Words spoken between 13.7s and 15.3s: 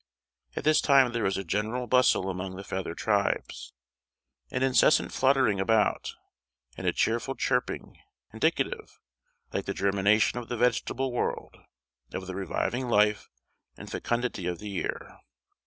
and fecundity of the year.